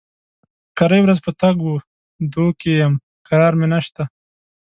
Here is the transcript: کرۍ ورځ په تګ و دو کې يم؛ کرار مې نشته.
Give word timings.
کرۍ 0.77 0.99
ورځ 1.03 1.19
په 1.25 1.31
تګ 1.41 1.55
و 1.67 1.73
دو 2.33 2.45
کې 2.59 2.71
يم؛ 2.81 2.93
کرار 3.27 3.53
مې 3.59 3.67
نشته. 3.73 4.03